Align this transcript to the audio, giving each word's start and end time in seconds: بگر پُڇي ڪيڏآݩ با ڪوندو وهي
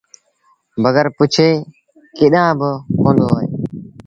بگر 0.83 1.07
پُڇي 1.15 1.49
ڪيڏآݩ 2.17 2.57
با 2.59 2.69
ڪوندو 3.01 3.25
وهي 3.31 3.47